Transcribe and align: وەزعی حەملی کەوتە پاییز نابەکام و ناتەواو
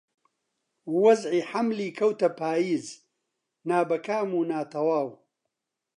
وەزعی 1.01 1.47
حەملی 1.51 1.95
کەوتە 1.97 2.29
پاییز 2.39 2.85
نابەکام 3.69 4.29
و 4.33 4.47
ناتەواو 4.51 5.09